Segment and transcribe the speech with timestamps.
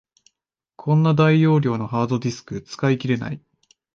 [0.77, 3.41] こんな大容量のハードディスク、使い切れない